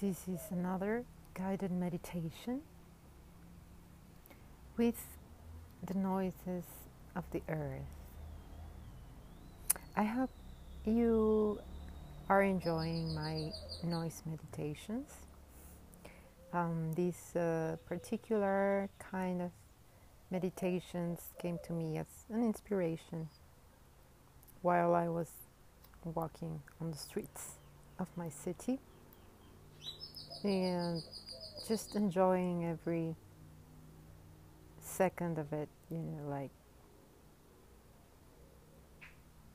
This 0.00 0.28
is 0.28 0.40
another 0.50 1.04
guided 1.34 1.70
meditation 1.70 2.62
with 4.78 4.96
the 5.84 5.92
noises 5.92 6.64
of 7.14 7.24
the 7.32 7.42
earth. 7.50 7.82
I 9.94 10.04
hope 10.04 10.30
you 10.86 11.60
are 12.30 12.42
enjoying 12.42 13.14
my 13.14 13.50
noise 13.84 14.22
meditations. 14.24 15.10
Um, 16.54 16.94
this 16.94 17.36
uh, 17.36 17.76
particular 17.84 18.88
kind 18.98 19.42
of 19.42 19.50
meditations 20.30 21.20
came 21.38 21.58
to 21.66 21.74
me 21.74 21.98
as 21.98 22.06
an 22.30 22.42
inspiration 22.42 23.28
while 24.62 24.94
I 24.94 25.10
was 25.10 25.28
walking 26.04 26.62
on 26.80 26.90
the 26.90 26.96
streets 26.96 27.58
of 27.98 28.08
my 28.16 28.30
city 28.30 28.78
and 30.44 31.02
just 31.68 31.94
enjoying 31.94 32.64
every 32.64 33.14
second 34.80 35.38
of 35.38 35.52
it, 35.52 35.68
you 35.90 35.98
know, 35.98 36.28
like 36.28 36.50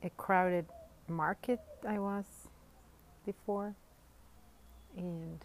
a 0.03 0.09
crowded 0.11 0.66
market 1.08 1.59
I 1.88 1.99
was 1.99 2.25
before, 3.25 3.75
and 4.95 5.39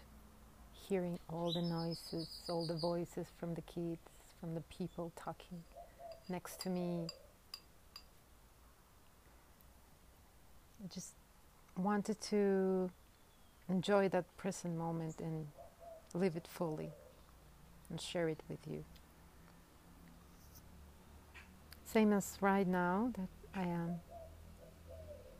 hearing 0.87 1.19
all 1.29 1.51
the 1.51 1.61
noises, 1.61 2.27
all 2.47 2.65
the 2.67 2.77
voices 2.77 3.27
from 3.39 3.53
the 3.53 3.61
kids, 3.61 3.99
from 4.39 4.53
the 4.53 4.61
people 4.61 5.11
talking 5.15 5.63
next 6.29 6.61
to 6.61 6.69
me. 6.69 7.07
I 10.83 10.87
just 10.93 11.13
wanted 11.77 12.19
to 12.21 12.89
enjoy 13.71 14.09
that 14.09 14.25
present 14.37 14.77
moment 14.77 15.19
and 15.19 15.47
live 16.13 16.35
it 16.35 16.47
fully 16.47 16.91
and 17.89 17.99
share 17.99 18.27
it 18.27 18.41
with 18.49 18.59
you. 18.69 18.83
Same 21.85 22.13
as 22.13 22.37
right 22.41 22.67
now 22.67 23.11
that 23.17 23.29
I 23.55 23.63
am 23.63 23.95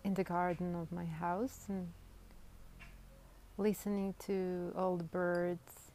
in 0.04 0.14
the 0.14 0.24
garden 0.24 0.76
of 0.76 0.92
my 0.92 1.06
house 1.06 1.66
and 1.70 1.88
listening 3.58 4.16
to 4.26 4.74
all 4.78 4.98
the 4.98 5.04
birds, 5.04 5.92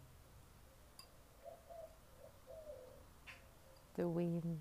the 3.97 4.09
wind, 4.09 4.61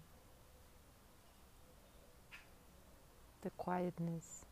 the 3.41 3.49
quietness. 3.51 4.45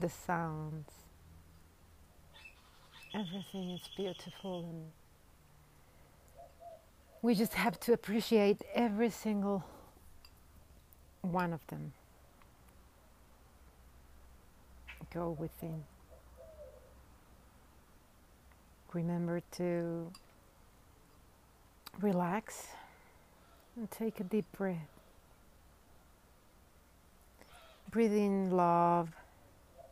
The 0.00 0.08
sounds. 0.08 0.88
Everything 3.14 3.70
is 3.70 3.88
beautiful, 3.96 4.60
and 4.60 4.86
we 7.22 7.34
just 7.34 7.54
have 7.54 7.78
to 7.80 7.92
appreciate 7.92 8.62
every 8.74 9.10
single 9.10 9.64
one 11.20 11.52
of 11.52 11.66
them. 11.66 11.92
Go 15.12 15.36
within. 15.38 15.82
Remember 18.92 19.42
to 19.52 20.10
relax 22.00 22.68
and 23.76 23.90
take 23.90 24.20
a 24.20 24.24
deep 24.24 24.46
breath. 24.52 24.78
Breathe 27.90 28.12
in 28.12 28.50
love 28.50 29.10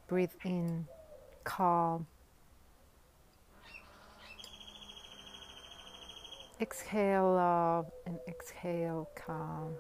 Breathe 0.09 0.31
in 0.43 0.87
calm. 1.45 2.07
Exhale 6.59 7.35
love 7.35 7.87
and 8.07 8.19
exhale 8.27 9.11
calm. 9.15 9.75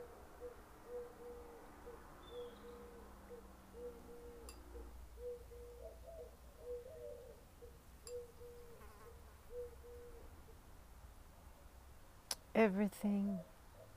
Everything 12.54 13.38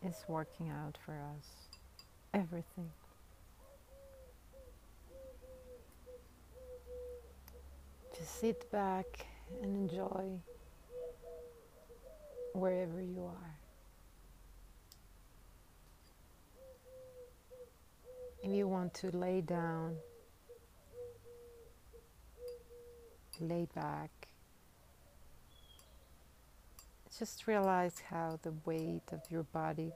is 0.02 0.16
working 0.30 0.70
out 0.70 0.98
for 1.06 1.12
us. 1.14 1.78
Everything. 2.34 2.90
Just 8.22 8.40
sit 8.40 8.72
back 8.72 9.26
and 9.64 9.76
enjoy 9.76 10.40
wherever 12.54 13.02
you 13.02 13.26
are. 13.26 13.56
If 18.44 18.52
you 18.52 18.68
want 18.68 18.94
to 18.96 19.10
lay 19.18 19.42
down, 19.42 19.96
lay 23.40 23.68
back. 23.74 24.12
Just 27.18 27.48
realize 27.48 28.04
how 28.08 28.40
the 28.44 28.54
weight 28.66 29.02
of 29.12 29.22
your 29.32 29.44
body 29.44 29.94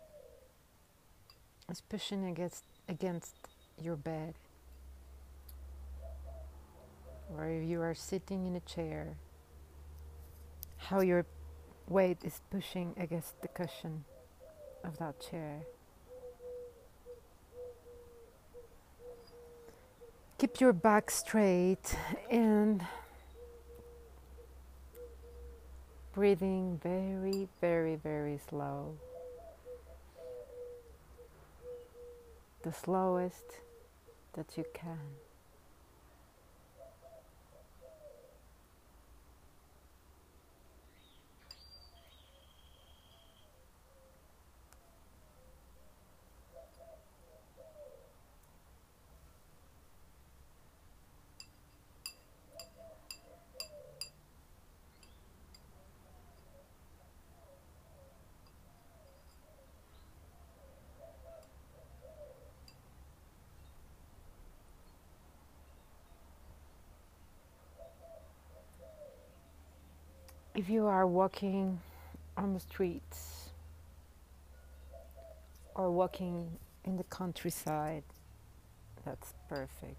is 1.70 1.80
pushing 1.80 2.26
against 2.26 2.64
against 2.90 3.36
your 3.80 3.96
bed 3.96 4.34
or 7.38 7.50
if 7.50 7.68
you 7.68 7.82
are 7.82 7.94
sitting 7.94 8.46
in 8.46 8.56
a 8.56 8.60
chair, 8.62 9.16
how 10.78 11.02
your 11.02 11.26
weight 11.88 12.18
is 12.24 12.42
pushing 12.50 12.94
against 12.98 13.42
the 13.42 13.48
cushion 13.48 14.04
of 14.84 14.98
that 14.98 15.20
chair. 15.20 15.62
Keep 20.38 20.60
your 20.60 20.74
back 20.74 21.10
straight 21.10 21.98
and 22.30 22.86
breathing 26.14 26.80
very, 26.84 27.48
very, 27.62 27.96
very 27.96 28.40
slow. 28.50 28.96
The 32.64 32.72
slowest 32.72 33.60
that 34.34 34.58
you 34.58 34.66
can. 34.74 35.00
If 70.56 70.70
you 70.70 70.86
are 70.86 71.06
walking 71.06 71.82
on 72.38 72.54
the 72.54 72.60
streets 72.60 73.50
or 75.76 75.92
walking 75.92 76.50
in 76.86 76.96
the 76.96 77.04
countryside, 77.04 78.04
that's 79.04 79.34
perfect. 79.50 79.98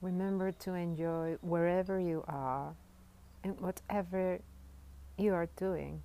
Remember 0.00 0.52
to 0.52 0.72
enjoy 0.72 1.36
wherever 1.42 2.00
you 2.00 2.24
are 2.26 2.74
and 3.44 3.60
whatever 3.60 4.40
you 5.18 5.34
are 5.34 5.48
doing. 5.56 6.02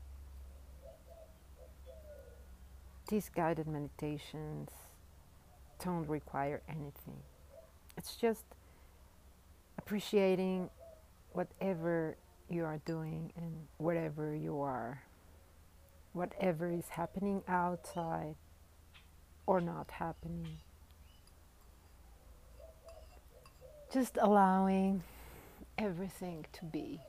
These 3.07 3.29
guided 3.33 3.67
meditations 3.67 4.69
don't 5.83 6.07
require 6.09 6.61
anything. 6.67 7.21
It's 7.95 8.17
just 8.17 8.43
appreciating 9.77 10.69
whatever 11.31 12.17
you 12.49 12.63
are 12.65 12.79
doing 12.85 13.31
and 13.35 13.67
wherever 13.77 14.35
you 14.35 14.61
are, 14.61 15.03
whatever 16.13 16.71
is 16.71 16.89
happening 16.89 17.41
outside 17.47 18.35
or 19.45 19.61
not 19.61 19.91
happening. 19.91 20.57
Just 23.91 24.17
allowing 24.21 25.03
everything 25.77 26.45
to 26.53 26.65
be. 26.65 27.01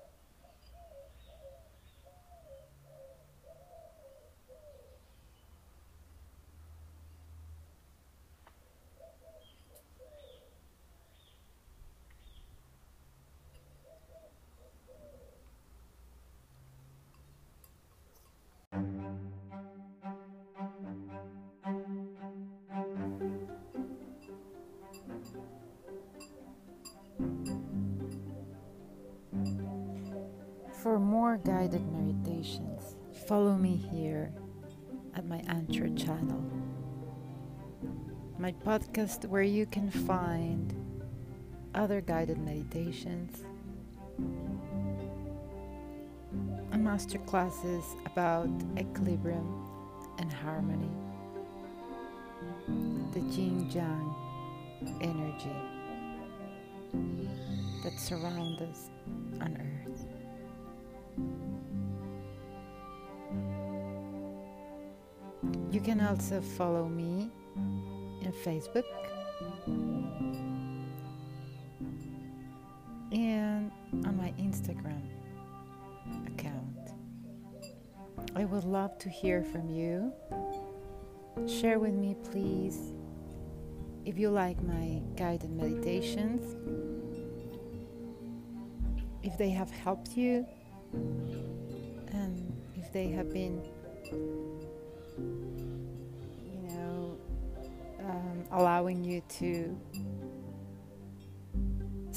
For 30.82 31.00
more 31.00 31.38
guided 31.38 31.82
meditations, 31.92 32.94
follow 33.26 33.56
me 33.56 33.74
here 33.74 34.30
at 35.16 35.26
my 35.26 35.42
Anchor 35.48 35.88
channel, 35.96 36.40
my 38.38 38.52
podcast 38.64 39.24
where 39.24 39.42
you 39.42 39.66
can 39.66 39.90
find 39.90 40.72
other 41.74 42.00
guided 42.00 42.38
meditations 42.38 43.42
and 46.70 46.84
master 46.84 47.18
classes 47.18 47.82
about 48.06 48.48
equilibrium 48.78 49.68
and 50.20 50.32
harmony, 50.32 50.92
the 53.14 53.20
yin 53.34 53.68
yang 53.72 54.14
energy 55.00 55.56
that 57.82 57.98
surrounds 57.98 58.62
us 58.62 58.90
on 59.40 59.56
earth. 59.56 60.17
You 65.70 65.80
can 65.80 66.00
also 66.00 66.40
follow 66.40 66.88
me 66.88 67.30
in 68.22 68.32
Facebook 68.44 68.84
and 73.12 73.70
on 74.04 74.16
my 74.16 74.32
Instagram 74.38 75.02
account. 76.26 76.92
I 78.34 78.44
would 78.44 78.64
love 78.64 78.98
to 78.98 79.08
hear 79.08 79.44
from 79.44 79.68
you. 79.68 80.12
Share 81.46 81.78
with 81.78 81.94
me, 81.94 82.16
please, 82.30 82.92
if 84.04 84.18
you 84.18 84.30
like 84.30 84.60
my 84.62 85.00
guided 85.16 85.50
meditations, 85.50 86.56
if 89.22 89.36
they 89.38 89.50
have 89.50 89.70
helped 89.70 90.16
you, 90.16 90.46
and 90.92 92.52
if 92.76 92.92
they 92.92 93.08
have 93.08 93.32
been, 93.32 93.62
you 96.46 96.62
know, 96.68 97.18
um, 98.00 98.44
allowing 98.52 99.04
you 99.04 99.22
to 99.28 99.76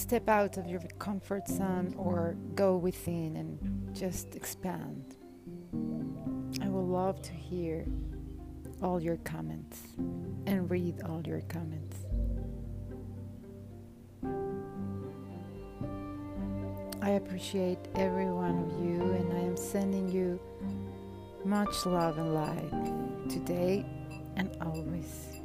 step 0.01 0.27
out 0.27 0.57
of 0.57 0.68
your 0.68 0.81
comfort 1.00 1.47
zone 1.47 1.94
or 1.97 2.35
go 2.56 2.75
within 2.75 3.35
and 3.38 3.95
just 3.95 4.35
expand. 4.35 5.15
I 6.62 6.67
would 6.67 6.85
love 6.85 7.21
to 7.21 7.31
hear 7.31 7.85
all 8.81 9.01
your 9.01 9.17
comments 9.17 9.81
and 10.47 10.69
read 10.69 11.01
all 11.03 11.21
your 11.25 11.41
comments. 11.41 11.97
I 17.03 17.12
appreciate 17.12 17.80
every 17.95 18.30
one 18.30 18.59
of 18.59 18.86
you, 18.86 19.01
and 19.01 19.33
I 19.33 19.39
am 19.39 19.57
sending 19.57 20.07
you 20.07 20.39
much 21.44 21.86
love 21.88 22.19
and 22.19 22.36
light 22.36 23.30
today 23.30 23.83
and 24.36 24.56
always. 24.62 25.42